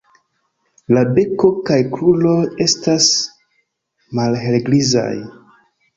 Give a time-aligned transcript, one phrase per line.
[0.97, 3.11] La beko kaj kruroj estas
[4.21, 5.09] malhelgrizaj.